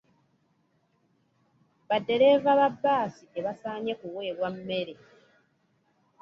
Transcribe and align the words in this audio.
Baddereeva 1.89 2.51
ba 2.59 2.67
bbaasi 2.73 3.23
tebasaanye 3.33 3.93
kuweebwa 3.99 4.49
mmere. 4.55 4.95